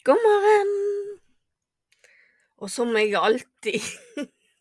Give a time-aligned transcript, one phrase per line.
[0.00, 0.70] God morgen!
[2.56, 3.84] Og som jeg alltid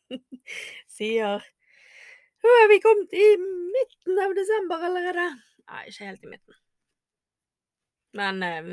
[0.97, 1.45] sier
[2.43, 5.30] Nå er vi kommet i midten av desember allerede.
[5.63, 6.59] Nei, ikke helt i midten.
[8.20, 8.70] Men eh,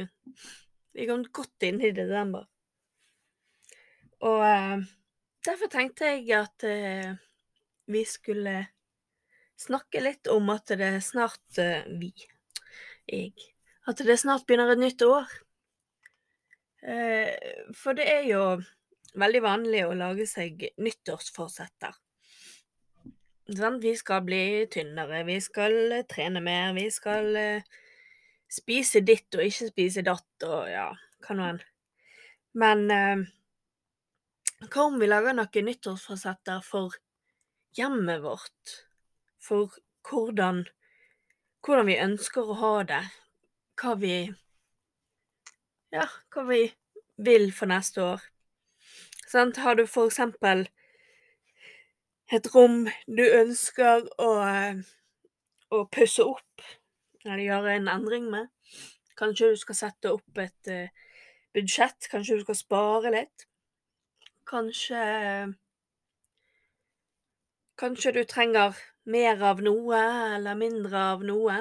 [0.91, 2.51] vi kommet godt inn i desember.
[4.27, 4.83] Og eh,
[5.47, 7.15] derfor tenkte jeg at eh,
[7.91, 8.59] vi skulle
[9.55, 12.15] snakke litt om at det snart eh, Vi.
[13.07, 13.35] Jeg.
[13.87, 15.31] At det snart begynner et nytt år.
[16.83, 17.33] Eh,
[17.75, 18.43] for det er jo
[19.17, 21.95] veldig vanlig å lage seg nyttårsforsetter.
[23.47, 27.81] Vi skal bli tynnere, vi skal eh, trene mer, vi skal eh,
[28.51, 30.91] spise ditt og ikke spise datt og ja,
[31.25, 31.65] hva nå enn.
[32.57, 32.87] Men
[34.65, 36.95] hva om vi lager noen nyttårsforsetter for
[37.77, 38.77] hjemmet vårt?
[39.37, 39.75] For
[40.09, 40.63] hvordan,
[41.61, 43.03] hvordan vi ønsker å ha det?
[43.77, 44.15] Hva vi
[45.95, 46.63] Ja, hva vi
[47.17, 48.25] vil for neste år.
[49.27, 49.61] Sant?
[49.63, 50.67] Har du for eksempel
[52.35, 54.81] et rom du ønsker å, eh,
[55.71, 56.65] å pusse opp,
[57.25, 58.49] eller gjøre en endring med.
[59.17, 60.89] Kanskje du skal sette opp et uh,
[61.57, 63.47] budsjett, kanskje du skal spare litt.
[64.47, 65.01] Kanskje
[67.77, 69.99] Kanskje du trenger mer av noe
[70.37, 71.57] eller mindre av noe.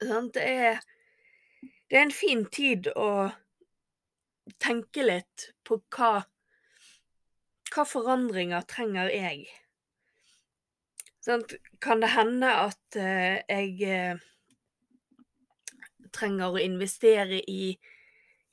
[0.00, 0.78] Det er,
[1.90, 3.30] det er en fin tid å
[4.62, 6.24] tenke litt på hva
[7.74, 9.48] Hva forandringer trenger jeg?
[11.24, 11.42] Sånn,
[11.82, 14.20] Kan det hende at uh, jeg uh,
[16.14, 17.72] trenger å investere i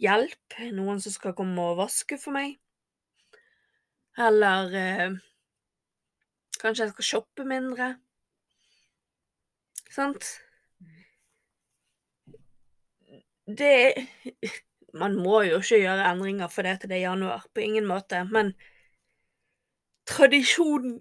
[0.01, 0.57] hjelp?
[0.73, 2.55] Noen som skal komme og vaske for meg?
[4.17, 5.19] Eller uh,
[6.57, 7.93] kanskje jeg skal shoppe mindre?
[9.91, 10.33] Sant?
[13.45, 14.07] Det
[15.01, 18.49] Man må jo ikke gjøre endringer fordi det er januar, på ingen måte, men
[20.03, 20.97] tradisjon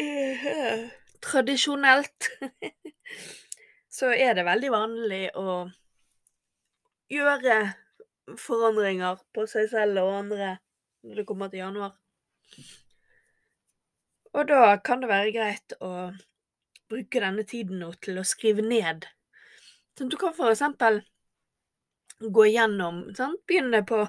[0.00, 0.46] eh,
[1.20, 2.30] Tradisjonelt
[3.98, 5.58] så er det veldig vanlig å
[7.12, 7.58] gjøre
[8.40, 10.54] forandringer på seg selv og andre
[11.04, 11.92] når det kommer til januar.
[14.34, 15.92] Og da kan det være greit å
[16.90, 19.06] bruke denne tiden nå til å skrive ned.
[19.94, 21.00] Sånn, du kan for eksempel
[22.18, 23.40] gå igjennom sant?
[23.46, 24.00] Begynne på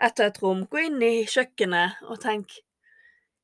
[0.00, 0.64] ett og ett rom.
[0.70, 2.54] Gå inn i kjøkkenet og tenk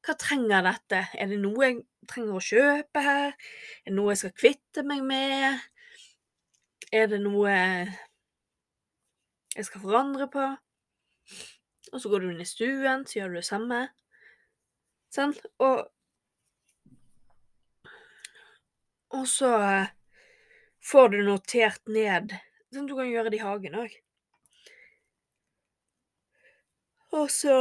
[0.06, 1.02] hva trenger dette?
[1.18, 3.34] Er det noe jeg trenger å kjøpe her?
[3.82, 5.66] Er det noe jeg skal kvitte meg med?
[6.94, 7.50] Er det noe
[9.56, 10.46] jeg skal forandre på?
[11.92, 13.80] Og så går du inn i stuen, så gjør du det samme.
[15.12, 15.34] Sånn?
[15.62, 15.76] Og
[19.16, 19.48] Og så
[20.86, 22.36] får du notert ned
[22.74, 23.92] Sånn du kan gjøre det i hagen òg.
[27.16, 27.54] Og så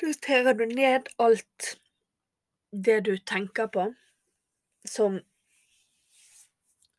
[0.00, 1.72] noterer du ned alt
[2.72, 3.88] det du tenker på,
[4.86, 5.18] som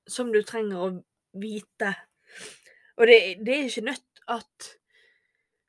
[0.10, 0.90] som du trenger å
[1.38, 1.94] vite.
[2.98, 4.70] Og det, det er ikke nødt at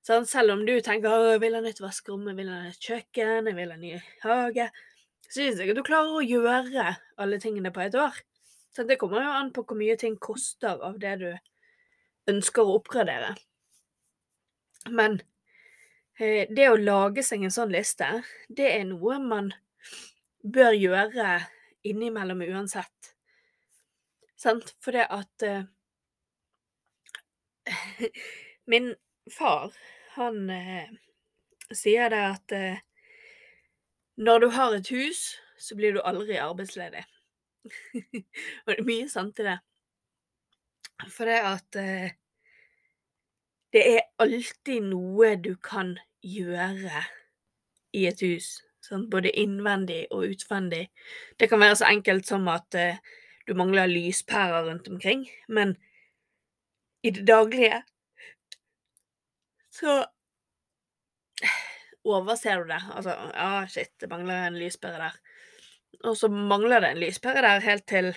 [0.06, 2.86] sånn, Selv om du tenker å, jeg vil ha nytt vaskerom, jeg vil ha nytt
[2.88, 3.92] kjøkken, jeg vil ha ny
[4.24, 4.66] hage,
[5.28, 6.86] så syns jeg at du klarer å gjøre
[7.20, 8.16] alle tingene på et år.
[8.70, 11.30] Så det kommer jo an på hvor mye ting koster av det du
[12.30, 13.34] ønsker å oppgradere.
[14.90, 15.18] Men
[16.20, 18.06] Eh, det å lage seg en sånn liste,
[18.52, 19.46] det er noe man
[20.44, 21.38] bør gjøre
[21.88, 23.14] innimellom uansett.
[24.36, 24.74] Sant?
[24.84, 25.64] For det at eh,
[28.70, 28.92] Min
[29.32, 29.72] far,
[30.18, 30.92] han eh,
[31.72, 32.78] sier det at uh,
[34.20, 35.20] når du har et hus,
[35.58, 37.02] så blir du aldri arbeidsledig.
[38.64, 39.58] Og det er mye sant i det.
[41.08, 41.80] For det at
[43.72, 45.94] det er alltid noe du kan
[46.26, 47.04] gjøre
[47.96, 48.58] i et hus.
[48.84, 50.86] Sånn, både innvendig og utvendig.
[51.38, 52.98] Det kan være så enkelt som at eh,
[53.46, 55.76] du mangler lyspærer rundt omkring, men
[57.04, 57.82] i det daglige
[59.70, 60.00] så
[62.04, 62.80] overser du det.
[62.96, 65.20] Altså, ja, shit, det mangler en lyspære der.
[66.04, 68.12] Og så mangler det en lyspære der helt til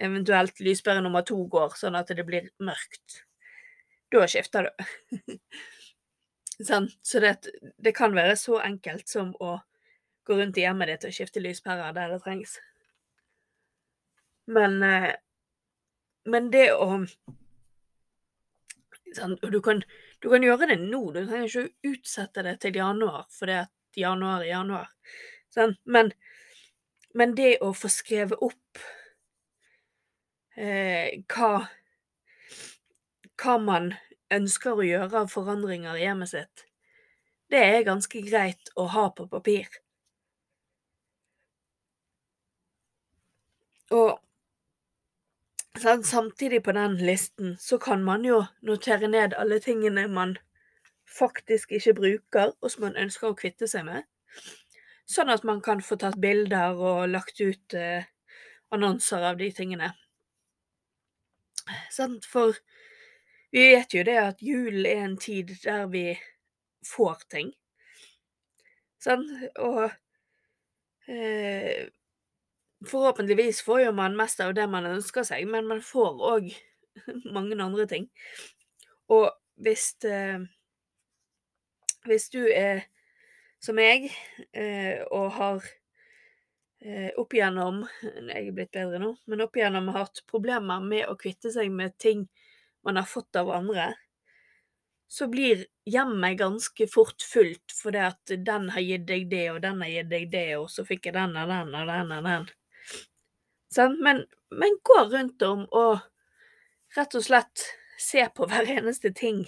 [0.00, 3.20] eventuelt lyspære nummer to går, sånn at det blir mørkt.
[4.10, 5.34] Da skifter du.
[6.68, 7.34] sånn, så det,
[7.78, 9.58] det, kan være så enkelt som å
[10.26, 12.56] gå rundt i hjemmet ditt og skifte lyspærer der det trengs.
[14.50, 15.12] Men, eh,
[16.30, 17.04] men det å
[19.16, 19.82] sånn, du kan,
[20.22, 24.00] du kan gjøre det nå, du trenger ikke å utsette det til januar, fordi at
[24.00, 24.90] januar er januar.
[25.54, 26.12] Sånn, men,
[27.14, 28.82] men det å få skrevet opp
[30.56, 31.52] eh, hva
[33.42, 33.86] hva man
[34.36, 36.64] ønsker å gjøre av forandringer i hjemmet sitt,
[37.50, 39.80] det er ganske greit å ha på papir.
[43.90, 44.20] Og
[46.04, 50.36] samtidig på den listen så kan man jo notere ned alle tingene man
[51.18, 54.06] faktisk ikke bruker, og som man ønsker å kvitte seg med.
[55.10, 58.06] Sånn at man kan få tatt bilder og lagt ut eh,
[58.70, 59.90] annonser av de tingene.
[61.90, 62.58] Sant, for
[63.50, 66.04] vi vet jo det at julen er en tid der vi
[66.86, 67.50] får ting.
[69.02, 69.88] Sant, og
[71.08, 71.88] eh,
[72.88, 76.46] Forhåpentligvis får jo man mest av det man ønsker seg, men man får òg
[77.34, 78.06] mange andre ting.
[79.12, 79.28] Og
[79.60, 80.40] hvis eh,
[82.08, 82.86] Hvis du er
[83.60, 84.08] som meg,
[84.56, 85.64] eh, og har
[86.80, 91.18] eh, opp igjennom Jeg er blitt bedre nå, men opp igjennom hatt problemer med å
[91.20, 92.26] kvitte seg med ting
[92.86, 93.90] man har fått av andre,
[95.10, 99.82] så blir hjemmet ganske fort fullt fordi at den har gitt deg det, og den
[99.84, 102.46] har gitt deg det, og så fikk jeg den og den og den og den.
[103.74, 103.98] Sånn?
[104.02, 104.24] Men,
[104.54, 105.98] men gå rundt om og
[106.96, 107.66] rett og slett
[108.00, 109.44] se på hver eneste ting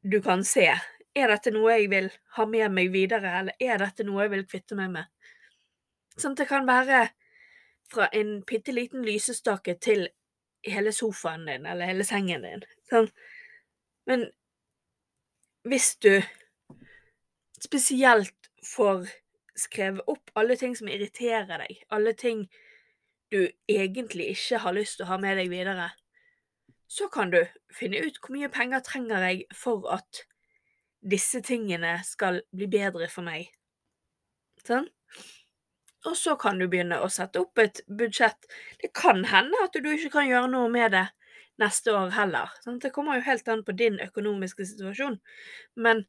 [0.00, 0.70] du kan se
[1.14, 4.46] er dette noe jeg vil ha med meg videre, eller er dette noe jeg vil
[4.46, 5.10] kvitte meg med?
[6.16, 7.08] Sånn at det kan være
[7.90, 10.08] fra en bitte liten lysestake til
[10.66, 12.62] hele sofaen din, eller hele sengen din.
[12.90, 13.08] Sånn.
[14.06, 14.28] Men
[15.66, 16.20] hvis du
[17.60, 19.08] spesielt får
[19.58, 22.46] skrevet opp alle ting som irriterer deg, alle ting
[23.30, 25.90] du egentlig ikke har lyst til å ha med deg videre,
[26.90, 27.42] så kan du
[27.74, 30.24] finne ut hvor mye penger trenger jeg for at
[31.00, 33.48] disse tingene skal bli bedre for meg.
[34.66, 34.88] Sånn?
[36.08, 38.48] Og så kan du begynne å sette opp et budsjett.
[38.80, 41.06] Det kan hende at du ikke kan gjøre noe med det
[41.60, 42.52] neste år heller.
[42.64, 42.78] Sånn?
[42.80, 45.18] Det kommer jo helt an på din økonomiske situasjon.
[45.76, 46.06] Men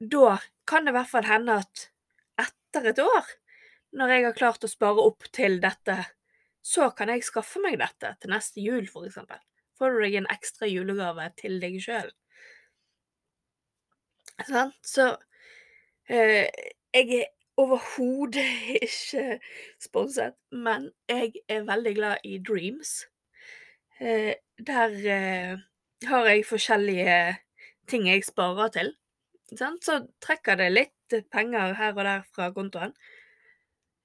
[0.00, 0.36] da
[0.68, 1.86] kan det i hvert fall hende at
[2.42, 3.32] etter et år,
[3.96, 5.96] når jeg har klart å spare opp til dette,
[6.60, 9.40] så kan jeg skaffe meg dette til neste jul, for eksempel.
[9.78, 12.10] Får du deg en ekstra julegave til deg sjøl.
[14.44, 14.76] Sant?
[14.84, 15.16] Så
[16.12, 16.46] eh,
[16.94, 18.44] jeg er overhodet
[18.82, 19.38] ikke
[19.80, 23.06] sponset, men jeg er veldig glad i Dreams.
[24.00, 24.34] Eh,
[24.66, 25.58] der eh,
[26.08, 27.36] har jeg forskjellige
[27.88, 28.92] ting jeg sparer til.
[29.54, 29.84] Sant?
[29.84, 32.92] Så trekker det litt penger her og der fra kontoen.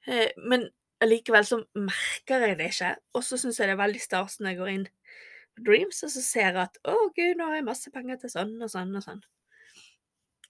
[0.07, 0.69] Eh, men
[1.01, 4.51] allikevel så merker jeg det ikke, og så syns jeg det er veldig stas når
[4.51, 4.87] jeg går inn
[5.57, 8.31] på Dreams og så ser jeg at å gud, nå har jeg masse penger til
[8.33, 9.23] sånn og sånn og sånn.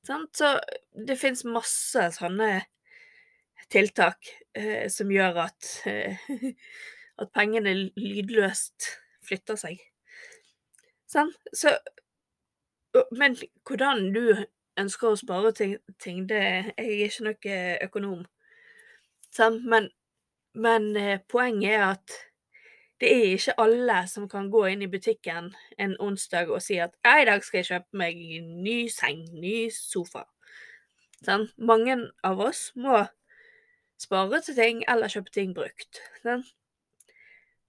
[0.08, 0.34] Sant?
[0.38, 0.56] Så
[1.08, 2.52] det fins masse sånne
[3.72, 6.28] tiltak eh, som gjør at, eh,
[7.22, 8.90] at pengene lydløst
[9.26, 9.82] flytter seg.
[11.12, 11.38] Sant?
[11.54, 11.78] Så
[13.16, 14.36] Men hvordan du
[14.80, 18.26] ønsker å spare ting, ting det Jeg er ikke noe økonom,
[19.32, 19.64] sant?
[19.64, 19.88] Men,
[20.52, 22.18] men eh, poenget er at
[23.02, 25.50] det er ikke alle som kan gå inn i butikken
[25.82, 28.20] en onsdag og si at i dag skal jeg kjøpe meg
[28.62, 30.28] ny seng, ny sofa.
[31.26, 31.48] Sånn?
[31.58, 33.00] Mange av oss må
[34.02, 36.02] spare til ting eller kjøpe ting brukt.
[36.22, 36.46] Sånn?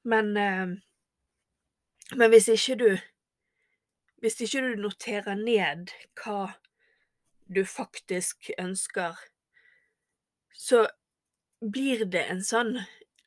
[0.04, 0.74] Men, eh,
[2.16, 2.90] men hvis ikke du
[4.22, 6.52] Hvis ikke du noterer ned hva
[7.50, 9.16] du faktisk ønsker,
[10.54, 10.84] så
[11.58, 12.70] blir det en sånn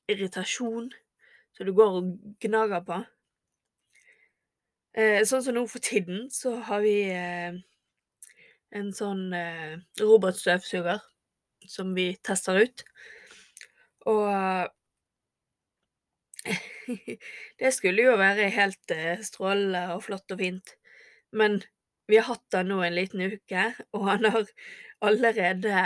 [0.08, 0.88] irritasjon
[1.56, 2.12] så du går og
[2.44, 3.00] gnager på.
[4.96, 7.56] Eh, sånn som nå for tiden, så har vi eh,
[8.76, 11.04] en sånn eh, robotstøvsuger
[11.68, 12.84] som vi tester ut.
[14.06, 14.72] Og
[17.60, 20.76] det skulle jo være helt eh, strålende og flott og fint,
[21.36, 21.62] men
[22.08, 24.52] vi har hatt den nå en liten uke, og han har
[25.06, 25.80] allerede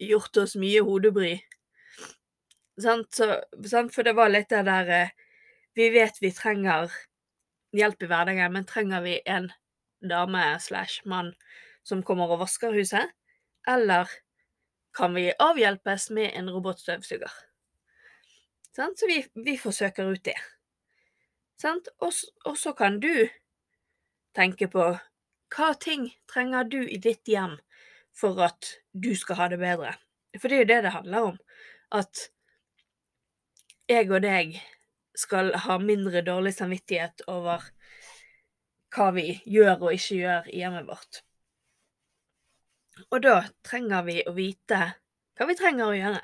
[0.00, 1.34] gjort oss mye hodebry.
[2.78, 3.18] Sant?
[3.94, 5.14] For det var litt det der eh,
[5.74, 6.92] Vi vet vi trenger
[7.76, 9.50] hjelp i hverdagen, men trenger vi en
[10.02, 11.34] dame slash mann
[11.86, 13.12] som kommer og vasker huset?
[13.68, 14.10] Eller
[14.96, 17.34] kan vi avhjelpes med en robotstøvsuger?
[18.74, 18.98] Sant?
[18.98, 20.38] Så vi, vi forsøker ut det.
[21.60, 21.90] Sant?
[21.98, 22.14] Og,
[22.46, 23.28] og så kan du
[24.38, 24.90] tenke på
[25.54, 27.56] hva ting trenger du i ditt hjem
[28.14, 29.94] for at du skal ha det bedre?
[30.38, 31.38] For det er jo det det handler om.
[31.94, 32.28] At
[33.88, 34.58] jeg og deg
[35.18, 37.64] skal ha mindre dårlig samvittighet over
[38.94, 41.22] hva vi gjør og ikke gjør i hjemmet vårt.
[43.10, 44.80] Og da trenger vi å vite
[45.38, 46.22] hva vi trenger å gjøre.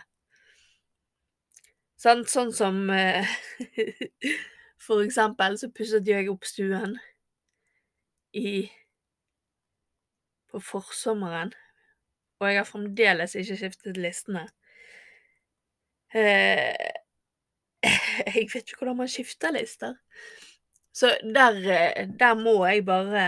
[2.05, 3.29] Sånn, Sånn som eh,
[4.85, 6.99] For eksempel så pusset jeg opp stuen
[8.37, 8.67] i
[10.51, 11.55] på forsommeren,
[12.39, 14.45] og jeg har fremdeles ikke skiftet listene.
[16.15, 16.94] Eh,
[18.35, 19.95] jeg vet ikke hvordan man skifter lister.
[20.95, 23.25] Så der, eh, der må jeg bare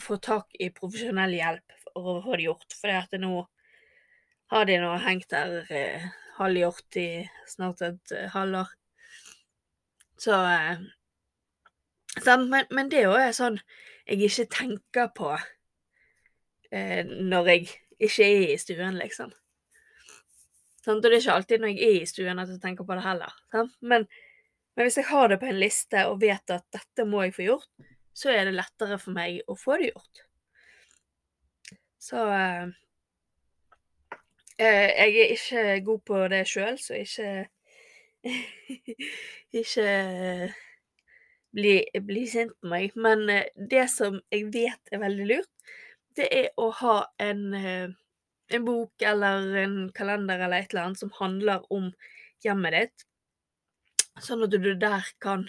[0.00, 2.76] få tak i profesjonell hjelp for å få det gjort.
[2.78, 3.44] For at det nå
[4.50, 6.06] har de nå hengt der eh,
[6.38, 7.08] halvgjort i
[7.50, 8.72] snart et eh, halvår.
[10.20, 10.82] Så eh,
[12.26, 13.60] men, men det òg er sånn
[14.10, 15.30] jeg ikke tenker på
[16.74, 17.68] eh, når jeg
[18.00, 19.30] ikke er i stuen, liksom.
[20.84, 21.04] Sant?
[21.04, 23.04] Og det er ikke alltid når jeg er i stuen at jeg tenker på det
[23.04, 23.36] heller.
[23.52, 24.06] Men,
[24.76, 27.46] men hvis jeg har det på en liste og vet at dette må jeg få
[27.50, 30.24] gjort, så er det lettere for meg å få det gjort.
[32.00, 32.72] Så eh,
[34.56, 37.30] eh, jeg er ikke god på det sjøl, så ikke
[39.60, 40.58] Ikke eh,
[41.56, 42.96] bli, bli sint på meg.
[43.00, 45.72] Men eh, det som jeg vet er veldig lurt,
[46.18, 47.54] det er å ha en,
[48.50, 51.90] en bok eller en kalender eller et eller annet som handler om
[52.44, 53.06] hjemmet ditt.
[54.20, 55.46] Sånn at du der kan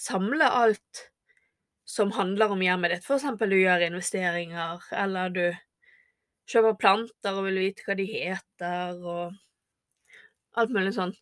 [0.00, 1.06] samle alt
[1.90, 3.10] som handler om hjemmet ditt.
[3.10, 5.44] Eksempel du gjør investeringer, eller du
[6.50, 11.14] kjøper planter og vil vite hva de heter, og alt mulig sånn.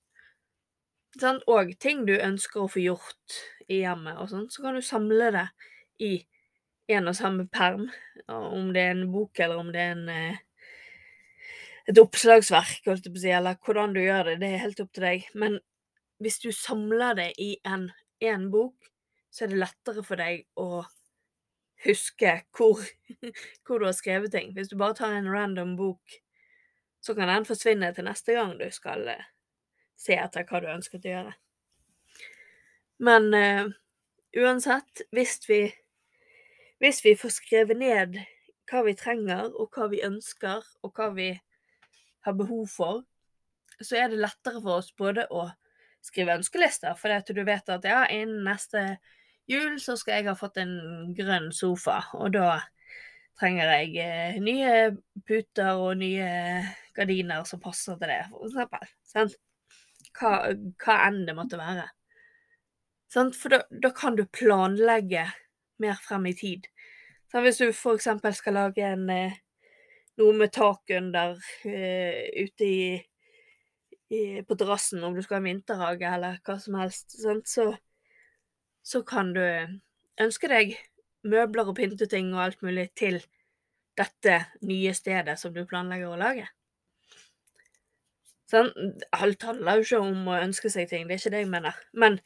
[1.20, 1.42] sånn.
[1.50, 5.32] Og ting du ønsker å få gjort i hjemmet og sånn, så kan du samle
[5.34, 5.46] det
[6.04, 6.12] i
[6.94, 7.88] en og samme perm.
[8.28, 10.44] Om det er en bok, eller om det er en eh,
[11.88, 14.80] et oppslagsverk, holdt jeg på å si, eller hvordan du gjør det, det er helt
[14.85, 15.26] opp til deg.
[15.40, 15.59] Men
[16.23, 17.88] hvis du samler det i en,
[18.25, 18.90] én bok,
[19.33, 20.83] så er det lettere for deg å
[21.87, 22.83] huske hvor,
[23.64, 24.52] hvor du har skrevet ting.
[24.57, 26.21] Hvis du bare tar en random bok,
[27.00, 29.28] så kan den forsvinne til neste gang du skal eh,
[29.97, 31.37] se etter hva du ønsket å gjøre.
[32.99, 33.68] Men uh,
[34.42, 35.61] uansett, hvis vi,
[36.83, 38.18] hvis vi får skrevet ned
[38.68, 41.30] hva vi trenger, og hva vi ønsker, og hva vi
[42.28, 43.02] har behov for,
[43.80, 45.49] så er det lettere for oss både å
[46.04, 48.99] skrive ønskelister, fordi at du vet at ja, innen neste
[49.49, 52.61] jul så skal jeg ha fått en grønn sofa, og da
[53.38, 54.73] trenger jeg eh, nye
[55.26, 56.30] puter og nye
[56.97, 58.90] gardiner som passer til det, for eksempel.
[59.06, 59.37] Sant?
[60.18, 60.32] Hva,
[60.82, 61.87] hva enn det måtte være.
[63.12, 63.37] Sant?
[63.38, 65.28] For da, da kan du planlegge
[65.82, 66.66] mer frem i tid.
[67.30, 69.38] Så hvis du eksempel skal lage en, eh,
[70.18, 72.82] noe med tak under eh, ute i,
[74.10, 77.18] i, på terrassen, om du skal ha vinterhage eller hva som helst?
[77.46, 77.68] Så,
[78.82, 79.44] så kan du
[80.18, 80.76] ønske deg
[81.28, 83.20] møbler og pynteting og alt mulig til
[83.98, 86.46] dette nye stedet som du planlegger å lage.
[88.48, 88.70] Sånn,
[89.12, 91.80] alt handler jo ikke om å ønske seg ting, det er ikke det jeg mener.
[91.92, 92.18] Men,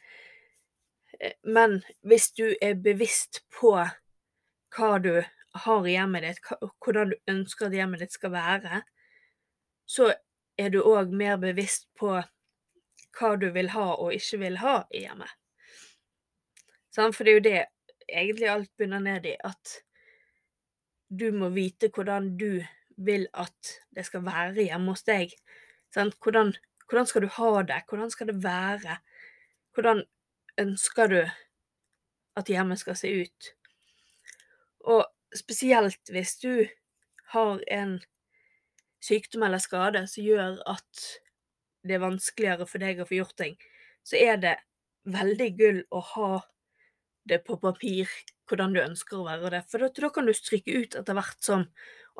[1.18, 3.74] eh, men hvis du er bevisst på
[4.72, 5.16] hva du
[5.54, 6.40] har i hjemmet ditt,
[6.84, 8.82] hvordan du ønsker at hjemmet ditt skal være,
[9.86, 10.12] så
[10.58, 12.16] er du òg mer bevisst på
[13.18, 15.30] hva du vil ha og ikke vil ha i hjemmet.
[16.92, 17.60] For det er jo det
[18.08, 19.78] egentlig alt begynner ned i, at
[21.12, 22.62] du må vite hvordan du
[22.96, 25.32] vil at det skal være hjemme hos deg.
[25.92, 26.52] Hvordan,
[26.88, 27.82] hvordan skal du ha det?
[27.88, 28.98] Hvordan skal det være?
[29.74, 30.04] Hvordan
[30.60, 31.20] ønsker du
[32.36, 33.52] at hjemmet skal se ut?
[34.84, 35.04] Og
[35.36, 36.66] spesielt hvis du
[37.32, 37.98] har en
[39.02, 41.06] sykdom eller skade som gjør at
[41.82, 43.56] det er vanskeligere for deg å få gjort ting,
[44.06, 44.56] så er det
[45.08, 46.32] veldig gull å ha
[47.26, 48.10] det på papir
[48.50, 49.62] hvordan du ønsker å være det.
[49.70, 51.68] For da, da kan du stryke ut etter hvert som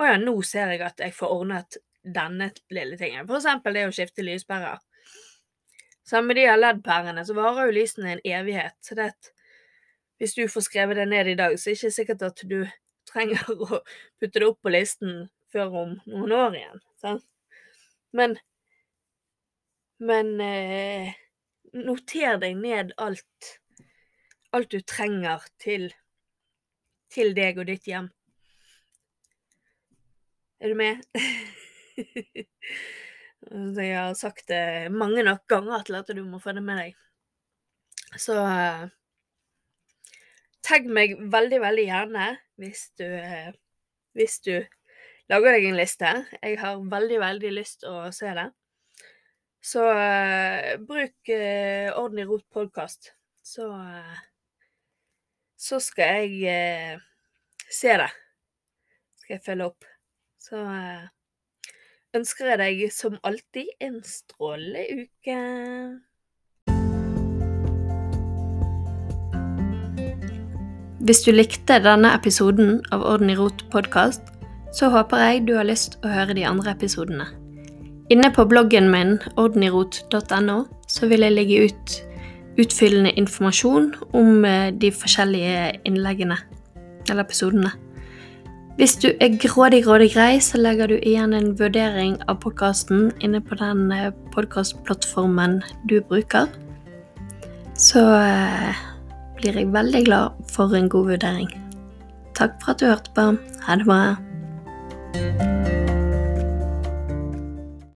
[0.01, 3.27] Å ja, nå ser jeg at jeg får ordnet denne lille tingen.
[3.29, 4.79] For eksempel det å skifte lyspærer.
[6.09, 8.79] Sammen med de LED-pærene så varer jo lysene en evighet.
[8.81, 9.29] Så det at
[10.17, 12.63] hvis du får skrevet det ned i dag, så er det ikke sikkert at du
[13.13, 13.83] trenger å
[14.21, 16.85] putte det opp på listen før om noen år igjen.
[17.01, 17.27] Sant?
[18.13, 18.39] Men
[20.03, 21.13] Men eh,
[21.79, 23.53] noter deg ned alt
[24.53, 25.89] alt du trenger til,
[27.13, 28.11] til deg og ditt hjem.
[30.63, 31.01] Er du med?
[33.53, 36.99] Jeg har sagt det mange nok ganger til at du må få det med deg.
[38.21, 38.85] Så eh,
[40.63, 42.27] tagg meg veldig, veldig gjerne
[42.63, 43.51] hvis du, eh,
[44.15, 44.55] hvis du
[45.33, 46.11] lager deg en liste.
[46.39, 48.49] Jeg har veldig, veldig lyst å se det.
[49.63, 53.13] Så uh, bruk uh, Ordentlig rot podkast,
[53.47, 54.23] så uh,
[55.55, 57.03] Så skal jeg eh,
[57.71, 58.11] se det.
[59.21, 59.87] Skal jeg følge opp.
[60.43, 61.05] Så eh,
[62.19, 65.37] ønsker jeg deg som alltid en strålende uke.
[71.03, 74.29] Hvis du likte denne episoden av Orden i rot podkast,
[74.71, 77.25] så håper jeg du har lyst å høre de andre episodene.
[78.15, 81.95] Inne på bloggen min ordenirot.no så vil jeg legge ut
[82.63, 86.37] utfyllende informasjon om eh, de forskjellige innleggene,
[87.11, 87.75] eller episodene.
[88.79, 93.43] Hvis du er grådig, grådig grei, så legger du igjen en vurdering av podkasten inne
[93.43, 93.91] på den
[94.37, 95.59] podkastplattformen
[95.91, 96.47] du bruker.
[97.75, 98.87] Så eh,
[99.43, 101.51] blir jeg veldig glad for en god vurdering.
[102.39, 103.33] Takk for at du hørte på.
[103.67, 105.62] Ha det bra.